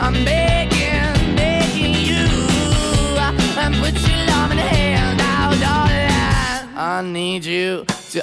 I'm 0.00 0.24
begging, 0.24 1.36
begging 1.36 1.94
you. 2.10 2.26
And 3.62 3.74
put 3.76 3.94
your 4.08 4.20
love 4.32 4.50
in 4.52 4.56
the 4.56 4.68
hand 4.76 5.18
now, 5.18 5.50
darling. 5.64 6.76
I 6.76 7.02
need 7.02 7.44
you 7.44 7.84
to 8.12 8.22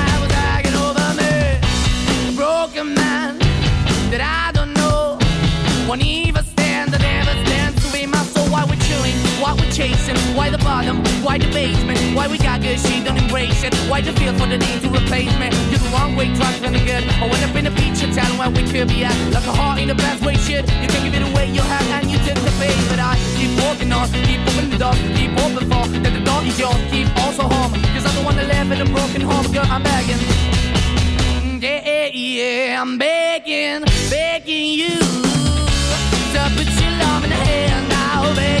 chasing, 9.81 10.19
why 10.37 10.47
the 10.49 10.59
bottom, 10.59 10.97
why 11.25 11.37
the 11.39 11.49
basement, 11.49 11.97
why 12.15 12.27
we 12.27 12.37
got 12.37 12.61
good, 12.61 12.79
she 12.79 13.03
don't 13.03 13.17
embrace 13.17 13.63
it. 13.63 13.73
Why 13.89 13.99
the 14.01 14.13
feel 14.13 14.33
for 14.37 14.45
the 14.45 14.59
need 14.65 14.79
to 14.85 14.89
replace 14.89 15.33
me? 15.41 15.49
You're 15.71 15.81
the 15.81 15.91
wrong 15.93 16.15
way, 16.15 16.27
trying 16.37 16.61
to 16.61 16.69
the 16.69 16.81
good. 16.89 17.03
I 17.23 17.25
went 17.31 17.43
up 17.47 17.55
in 17.55 17.65
a 17.65 17.73
feature 17.79 18.09
town 18.13 18.37
where 18.37 18.51
we 18.51 18.61
could 18.71 18.89
be 18.93 19.03
at. 19.03 19.15
Like 19.33 19.47
a 19.51 19.53
heart 19.59 19.79
in 19.81 19.87
the 19.87 19.95
best 19.95 20.21
way, 20.23 20.35
shit. 20.45 20.63
You 20.81 20.87
can 20.93 21.01
give 21.05 21.15
it 21.19 21.23
away, 21.29 21.45
you 21.57 21.63
have, 21.73 21.87
and 21.97 22.11
you 22.11 22.17
took 22.27 22.37
the 22.47 22.53
bait. 22.61 22.77
But 22.89 22.99
I 22.99 23.17
keep 23.37 23.51
walking 23.63 23.91
on, 23.91 24.05
keep 24.29 24.41
opening 24.49 24.69
the 24.69 24.79
door, 24.85 24.95
keep 25.17 25.31
open 25.45 25.63
for 25.71 25.83
that 26.03 26.13
the 26.17 26.23
door 26.29 26.41
is 26.49 26.57
yours, 26.61 26.81
keep 26.93 27.09
also 27.23 27.43
home. 27.53 27.73
Cause 27.93 28.05
I'm 28.05 28.15
the 28.19 28.23
one 28.29 28.35
that 28.37 28.47
live 28.53 28.69
in 28.75 28.79
a 28.85 28.89
broken 28.97 29.21
home, 29.21 29.47
girl, 29.55 29.65
I'm 29.65 29.81
begging. 29.81 30.21
Yeah, 31.61 32.09
yeah, 32.13 32.81
I'm 32.81 32.97
begging, 32.97 33.81
begging 34.13 34.67
you 34.81 34.97
to 36.33 36.41
put 36.55 36.69
your 36.81 36.93
love 37.01 37.23
in 37.25 37.29
the 37.33 37.41
hand 37.49 37.89
now, 37.89 38.35
baby. 38.35 38.60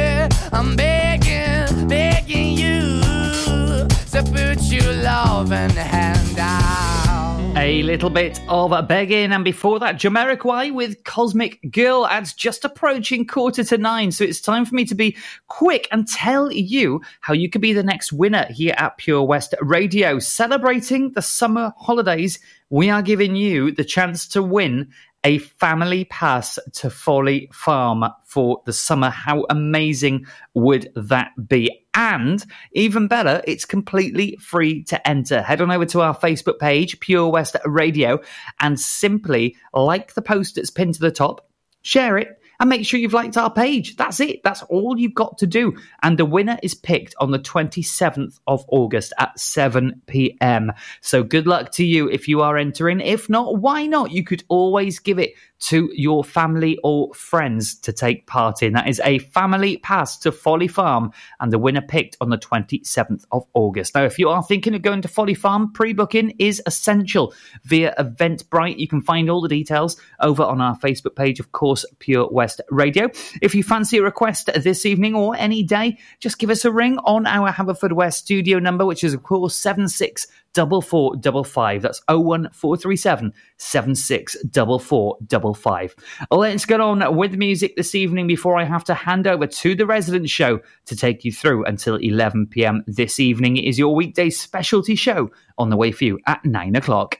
To 4.11 4.21
put 4.23 4.61
your 4.63 4.91
loving 4.91 5.69
hand 5.69 6.37
out. 6.37 7.53
A 7.55 7.81
little 7.83 8.09
bit 8.09 8.41
of 8.49 8.87
begging, 8.87 9.31
and 9.31 9.45
before 9.45 9.79
that, 9.79 9.95
Jamiroquai 9.95 10.73
with 10.73 11.01
Cosmic 11.05 11.71
Girl 11.71 12.05
adds 12.05 12.33
just 12.33 12.65
approaching 12.65 13.25
quarter 13.25 13.63
to 13.63 13.77
nine. 13.77 14.11
So 14.11 14.25
it's 14.25 14.41
time 14.41 14.65
for 14.65 14.75
me 14.75 14.83
to 14.83 14.95
be 14.95 15.15
quick 15.47 15.87
and 15.93 16.05
tell 16.05 16.51
you 16.51 17.01
how 17.21 17.33
you 17.33 17.49
could 17.49 17.61
be 17.61 17.71
the 17.71 17.83
next 17.83 18.11
winner 18.11 18.47
here 18.49 18.75
at 18.77 18.97
Pure 18.97 19.23
West 19.23 19.55
Radio. 19.61 20.19
Celebrating 20.19 21.13
the 21.13 21.21
summer 21.21 21.73
holidays, 21.77 22.37
we 22.69 22.89
are 22.89 23.01
giving 23.01 23.37
you 23.37 23.71
the 23.71 23.85
chance 23.85 24.27
to 24.27 24.43
win 24.43 24.91
a 25.23 25.37
family 25.37 26.05
pass 26.05 26.57
to 26.73 26.89
Folly 26.89 27.49
Farm 27.53 28.05
for 28.25 28.61
the 28.65 28.73
summer. 28.73 29.09
How 29.09 29.45
amazing 29.49 30.25
would 30.53 30.91
that 30.95 31.31
be? 31.47 31.85
And 31.93 32.43
even 32.71 33.07
better, 33.07 33.41
it's 33.45 33.65
completely 33.65 34.37
free 34.37 34.83
to 34.85 35.07
enter. 35.07 35.41
Head 35.41 35.61
on 35.61 35.71
over 35.71 35.85
to 35.87 36.01
our 36.01 36.17
Facebook 36.17 36.59
page, 36.59 36.99
Pure 36.99 37.29
West 37.29 37.55
Radio, 37.65 38.19
and 38.59 38.79
simply 38.79 39.55
like 39.73 40.13
the 40.13 40.21
post 40.21 40.55
that's 40.55 40.69
pinned 40.69 40.95
to 40.95 41.01
the 41.01 41.11
top, 41.11 41.47
share 41.81 42.17
it, 42.17 42.40
and 42.61 42.69
make 42.69 42.85
sure 42.85 42.99
you've 42.99 43.11
liked 43.11 43.37
our 43.37 43.51
page. 43.51 43.95
That's 43.95 44.19
it. 44.19 44.43
That's 44.43 44.61
all 44.63 44.97
you've 44.97 45.15
got 45.15 45.39
to 45.39 45.47
do. 45.47 45.75
And 46.03 46.19
the 46.19 46.25
winner 46.25 46.59
is 46.61 46.75
picked 46.75 47.15
on 47.19 47.31
the 47.31 47.39
27th 47.39 48.39
of 48.45 48.63
August 48.67 49.13
at 49.17 49.37
7 49.37 49.99
p.m. 50.05 50.71
So 51.01 51.23
good 51.23 51.47
luck 51.47 51.71
to 51.73 51.83
you 51.83 52.07
if 52.07 52.27
you 52.27 52.41
are 52.41 52.57
entering. 52.57 53.01
If 53.01 53.29
not, 53.29 53.57
why 53.57 53.87
not? 53.87 54.11
You 54.11 54.23
could 54.23 54.43
always 54.47 54.99
give 54.99 55.17
it 55.17 55.33
to 55.61 55.91
your 55.93 56.23
family 56.23 56.77
or 56.83 57.13
friends 57.13 57.75
to 57.75 57.93
take 57.93 58.25
part 58.25 58.63
in. 58.63 58.73
That 58.73 58.87
is 58.87 58.99
a 59.03 59.19
family 59.19 59.77
pass 59.77 60.17
to 60.19 60.31
Folly 60.31 60.67
Farm, 60.67 61.11
and 61.39 61.53
the 61.53 61.59
winner 61.59 61.81
picked 61.81 62.17
on 62.19 62.29
the 62.29 62.37
27th 62.37 63.25
of 63.31 63.45
August. 63.53 63.95
Now, 63.95 64.03
if 64.03 64.17
you 64.17 64.29
are 64.29 64.43
thinking 64.43 64.73
of 64.73 64.81
going 64.81 65.01
to 65.03 65.07
Folly 65.07 65.35
Farm, 65.35 65.71
pre 65.71 65.93
booking 65.93 66.31
is 66.39 66.61
essential 66.65 67.33
via 67.63 67.93
Eventbrite. 67.99 68.79
You 68.79 68.87
can 68.87 69.01
find 69.01 69.29
all 69.29 69.41
the 69.41 69.47
details 69.47 69.97
over 70.19 70.43
on 70.43 70.61
our 70.61 70.77
Facebook 70.79 71.15
page, 71.15 71.39
of 71.39 71.51
course, 71.51 71.85
Pure 71.99 72.29
West 72.31 72.61
Radio. 72.69 73.09
If 73.41 73.53
you 73.53 73.63
fancy 73.63 73.99
a 73.99 74.03
request 74.03 74.49
this 74.55 74.85
evening 74.85 75.15
or 75.15 75.35
any 75.35 75.63
day, 75.63 75.99
just 76.19 76.39
give 76.39 76.49
us 76.49 76.65
a 76.65 76.71
ring 76.71 76.97
on 76.99 77.27
our 77.27 77.51
Haverford 77.51 77.93
studio 78.13 78.57
number, 78.57 78.85
which 78.85 79.03
is, 79.03 79.13
of 79.13 79.23
course, 79.23 79.55
76 79.55 80.27
double 80.53 80.81
four 80.81 81.15
double 81.15 81.43
five. 81.43 81.81
That's 81.81 82.01
oh 82.07 82.19
one 82.19 82.49
four 82.51 82.77
three 82.77 82.95
seven 82.95 83.33
seven 83.57 83.95
six 83.95 84.35
double 84.43 84.79
four 84.79 85.17
double 85.25 85.53
five. 85.53 85.95
Let's 86.29 86.65
get 86.65 86.81
on 86.81 87.15
with 87.15 87.33
music 87.35 87.75
this 87.75 87.95
evening 87.95 88.27
before 88.27 88.57
I 88.57 88.63
have 88.63 88.83
to 88.85 88.93
hand 88.93 89.27
over 89.27 89.47
to 89.47 89.75
the 89.75 89.85
resident 89.85 90.29
show 90.29 90.59
to 90.85 90.95
take 90.95 91.23
you 91.23 91.31
through 91.31 91.65
until 91.65 91.95
11 91.95 92.47
p.m. 92.47 92.83
this 92.87 93.19
evening. 93.19 93.57
It 93.57 93.65
is 93.65 93.79
your 93.79 93.95
weekday 93.95 94.29
specialty 94.29 94.95
show 94.95 95.31
on 95.57 95.69
the 95.69 95.77
way 95.77 95.91
for 95.91 96.05
you 96.05 96.19
at 96.27 96.43
nine 96.45 96.75
o'clock. 96.75 97.19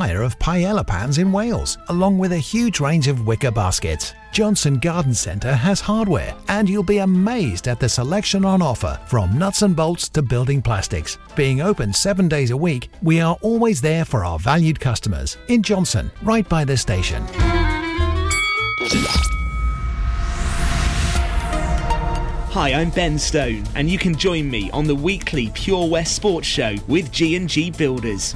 of 0.09 0.39
paella 0.39 0.85
pans 0.85 1.19
in 1.19 1.31
Wales, 1.31 1.77
along 1.89 2.17
with 2.17 2.31
a 2.31 2.37
huge 2.37 2.79
range 2.79 3.07
of 3.07 3.27
wicker 3.27 3.51
baskets. 3.51 4.13
Johnston 4.31 4.79
Garden 4.79 5.13
Centre 5.13 5.53
has 5.53 5.79
hardware, 5.79 6.35
and 6.47 6.67
you'll 6.67 6.81
be 6.81 6.97
amazed 6.97 7.67
at 7.67 7.79
the 7.79 7.87
selection 7.87 8.43
on 8.43 8.61
offer 8.61 8.99
from 9.05 9.37
nuts 9.37 9.61
and 9.61 9.75
bolts 9.75 10.09
to 10.09 10.23
building 10.23 10.59
plastics. 10.61 11.19
Being 11.35 11.61
open 11.61 11.93
seven 11.93 12.27
days 12.27 12.49
a 12.49 12.57
week, 12.57 12.89
we 13.03 13.21
are 13.21 13.37
always 13.41 13.79
there 13.79 14.03
for 14.03 14.25
our 14.25 14.39
valued 14.39 14.79
customers 14.79 15.37
in 15.49 15.61
Johnston, 15.61 16.09
right 16.23 16.49
by 16.49 16.65
the 16.65 16.77
station. 16.77 17.23
Hi, 22.53 22.73
I'm 22.73 22.89
Ben 22.89 23.19
Stone, 23.19 23.65
and 23.75 23.89
you 23.89 23.97
can 23.99 24.15
join 24.15 24.49
me 24.49 24.71
on 24.71 24.87
the 24.87 24.95
weekly 24.95 25.51
Pure 25.53 25.89
West 25.89 26.15
Sports 26.15 26.47
Show 26.47 26.75
with 26.87 27.11
G&G 27.11 27.71
Builders. 27.71 28.35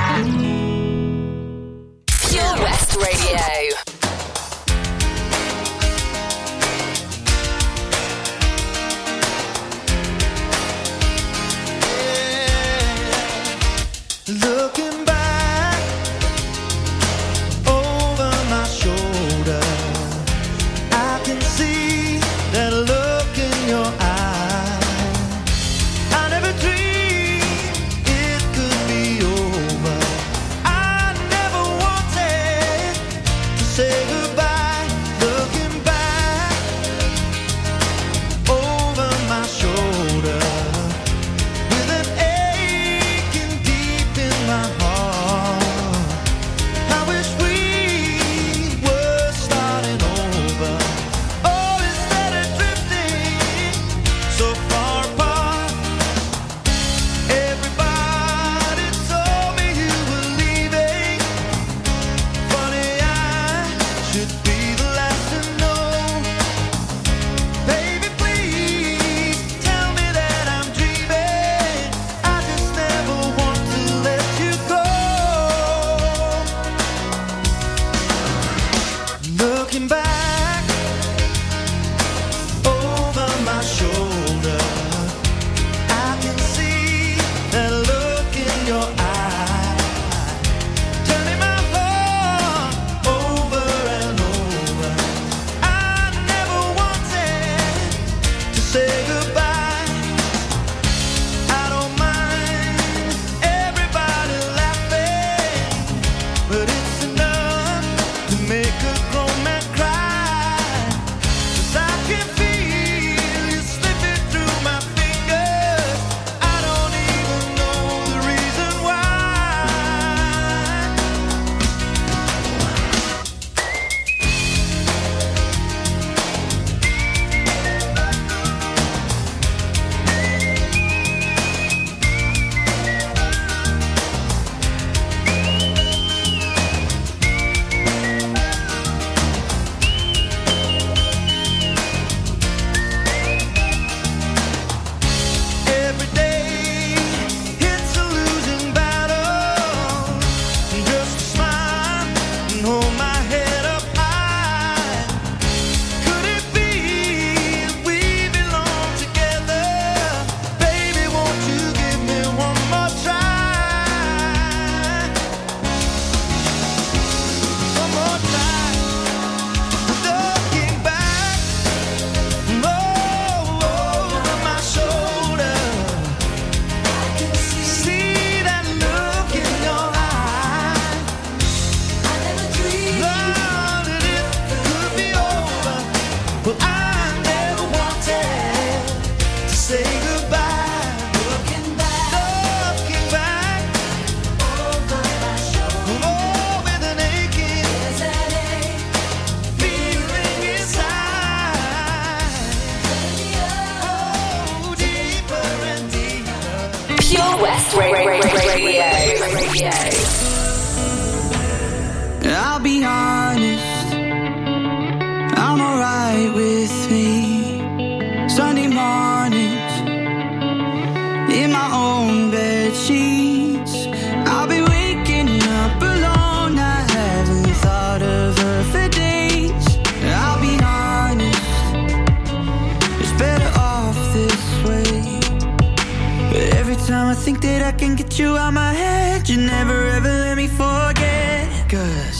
Time 236.91 237.07
I 237.07 237.15
think 237.15 237.39
that 237.41 237.61
I 237.61 237.71
can 237.71 237.95
get 237.95 238.19
you 238.19 238.35
out 238.37 238.53
my 238.53 238.73
head, 238.73 239.29
you 239.29 239.37
never 239.37 239.77
ever 239.97 240.11
let 240.25 240.35
me 240.35 240.47
forget. 240.47 241.47
Cause 241.73 242.19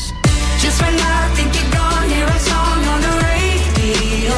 just 0.64 0.78
when 0.82 0.96
I 1.18 1.22
think 1.36 1.50
you're 1.58 1.72
gone, 1.80 2.08
hear 2.16 2.30
a 2.38 2.40
song 2.52 2.80
on 2.94 3.00
the 3.08 3.14
radio. 3.28 4.38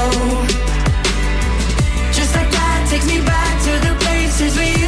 Just 2.18 2.32
like 2.38 2.50
that 2.58 2.80
takes 2.90 3.08
me 3.14 3.20
back 3.34 3.54
to 3.68 3.74
the 3.88 3.94
places 4.04 4.58
we 4.58 4.83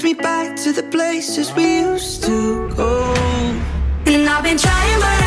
takes 0.00 0.16
me 0.16 0.22
back 0.22 0.56
to 0.56 0.72
the 0.72 0.82
places 0.84 1.52
we 1.54 1.80
used 1.80 2.22
to 2.22 2.68
go. 2.74 3.14
And 4.06 4.28
I've 4.28 4.42
been 4.42 4.56
trying, 4.56 5.00
but 5.00 5.19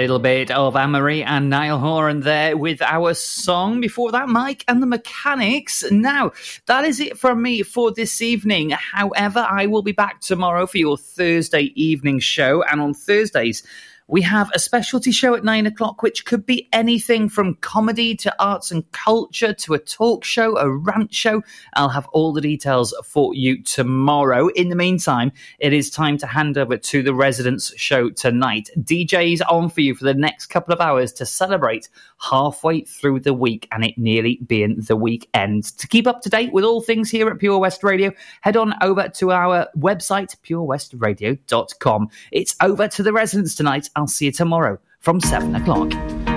little 0.00 0.18
bit 0.18 0.50
of 0.50 0.76
Anne-Marie 0.76 1.22
and 1.22 1.50
Niall 1.50 1.78
Horan 1.78 2.20
there 2.20 2.56
with 2.56 2.80
our 2.80 3.12
song. 3.12 3.82
Before 3.82 4.10
that, 4.12 4.30
Mike 4.30 4.64
and 4.66 4.82
the 4.82 4.86
Mechanics. 4.86 5.84
Now, 5.90 6.32
that 6.64 6.86
is 6.86 7.00
it 7.00 7.18
from 7.18 7.42
me 7.42 7.62
for 7.62 7.92
this 7.92 8.22
evening. 8.22 8.70
However, 8.70 9.46
I 9.46 9.66
will 9.66 9.82
be 9.82 9.92
back 9.92 10.22
tomorrow 10.22 10.66
for 10.66 10.78
your 10.78 10.96
Thursday 10.96 11.72
evening 11.74 12.18
show. 12.18 12.62
And 12.62 12.80
on 12.80 12.94
Thursdays, 12.94 13.62
we 14.10 14.22
have 14.22 14.50
a 14.52 14.58
specialty 14.58 15.12
show 15.12 15.34
at 15.34 15.44
nine 15.44 15.66
o'clock, 15.66 16.02
which 16.02 16.24
could 16.24 16.44
be 16.44 16.68
anything 16.72 17.28
from 17.28 17.54
comedy 17.56 18.16
to 18.16 18.34
arts 18.42 18.72
and 18.72 18.90
culture 18.90 19.52
to 19.52 19.74
a 19.74 19.78
talk 19.78 20.24
show, 20.24 20.56
a 20.56 20.68
rant 20.68 21.14
show. 21.14 21.42
I'll 21.74 21.88
have 21.88 22.08
all 22.08 22.32
the 22.32 22.40
details 22.40 22.92
for 23.04 23.34
you 23.34 23.62
tomorrow. 23.62 24.48
In 24.48 24.68
the 24.68 24.74
meantime, 24.74 25.30
it 25.60 25.72
is 25.72 25.90
time 25.90 26.18
to 26.18 26.26
hand 26.26 26.58
over 26.58 26.76
to 26.76 27.02
the 27.04 27.14
residents 27.14 27.72
show 27.78 28.10
tonight. 28.10 28.68
DJs 28.80 29.42
on 29.48 29.70
for 29.70 29.80
you 29.80 29.94
for 29.94 30.04
the 30.04 30.14
next 30.14 30.46
couple 30.46 30.74
of 30.74 30.80
hours 30.80 31.12
to 31.12 31.24
celebrate 31.24 31.88
halfway 32.20 32.80
through 32.82 33.20
the 33.20 33.32
week 33.32 33.68
and 33.70 33.84
it 33.84 33.96
nearly 33.96 34.40
being 34.46 34.76
the 34.80 34.96
weekend. 34.96 35.64
To 35.78 35.86
keep 35.86 36.08
up 36.08 36.20
to 36.22 36.28
date 36.28 36.52
with 36.52 36.64
all 36.64 36.80
things 36.80 37.10
here 37.10 37.28
at 37.30 37.38
Pure 37.38 37.58
West 37.60 37.84
Radio, 37.84 38.10
head 38.40 38.56
on 38.56 38.74
over 38.82 39.08
to 39.08 39.30
our 39.30 39.68
website, 39.78 40.36
purewestradio.com. 40.44 42.08
It's 42.32 42.56
over 42.60 42.88
to 42.88 43.02
the 43.04 43.12
residents 43.12 43.54
tonight. 43.54 43.88
I'll 44.00 44.06
see 44.06 44.24
you 44.24 44.32
tomorrow 44.32 44.78
from 45.00 45.20
7 45.20 45.54
o'clock. 45.56 45.90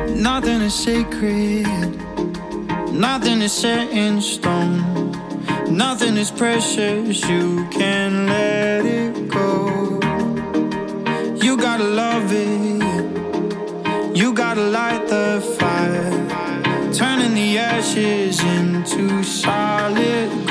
Nothing 0.10 0.60
is 0.60 0.74
sacred, 0.74 1.66
nothing 2.92 3.42
is 3.42 3.54
set 3.54 3.90
in 3.92 4.20
stone, 4.20 5.14
nothing 5.70 6.18
is 6.18 6.30
precious. 6.30 7.22
You 7.30 7.66
can 7.72 8.28
let 8.28 8.86
it 8.86 9.30
go. 9.30 10.02
You 11.42 11.56
gotta 11.56 11.86
love 11.86 12.34
it, 12.34 14.14
you 14.14 14.34
gotta 14.34 14.64
light 14.64 15.08
the 15.08 15.40
fire, 15.58 16.92
turning 16.92 17.34
the 17.34 17.60
ashes 17.60 18.44
into 18.44 19.24
solid 19.24 20.43